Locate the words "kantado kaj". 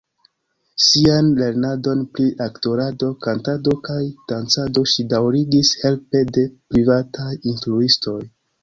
3.27-4.01